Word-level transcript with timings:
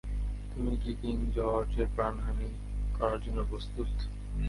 তুমি 0.51 0.73
কি 0.77 0.91
কিং 1.01 1.15
জর্জের 1.35 1.87
প্রাণহানি 1.95 2.49
করার 2.97 3.19
জন্য 3.21 3.39
প্রস্তুত? 3.49 3.89